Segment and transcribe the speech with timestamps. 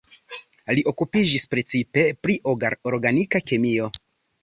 [0.77, 2.41] Li okupiĝis precipe pri
[2.95, 3.97] organika kemio.